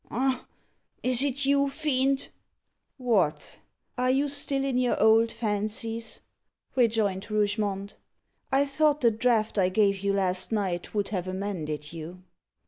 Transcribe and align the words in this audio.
"Ah! 0.09 0.47
is 1.03 1.21
it 1.23 1.45
you, 1.45 1.69
Fiend?" 1.69 2.29
"What, 2.97 3.59
you 3.99 4.25
are 4.25 4.27
still 4.29 4.63
in 4.63 4.79
your 4.79 4.99
old 4.99 5.31
fancies," 5.31 6.21
rejoined 6.75 7.29
Rougemont. 7.29 7.93
"I 8.51 8.65
thought 8.65 9.01
the 9.01 9.11
draught 9.11 9.59
I 9.59 9.69
gave 9.69 9.99
you 9.99 10.11
last 10.13 10.51
night 10.51 10.95
would 10.95 11.09
have 11.09 11.27
amended 11.27 11.93
you." 11.93 12.23